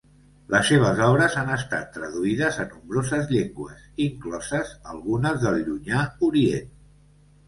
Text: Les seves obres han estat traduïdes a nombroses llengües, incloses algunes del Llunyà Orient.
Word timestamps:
Les 0.51 0.63
seves 0.69 0.99
obres 1.07 1.33
han 1.41 1.49
estat 1.55 1.91
traduïdes 1.97 2.57
a 2.63 2.65
nombroses 2.71 3.29
llengües, 3.33 3.83
incloses 4.05 4.71
algunes 4.95 5.37
del 5.45 5.59
Llunyà 5.69 6.01
Orient. 6.29 6.73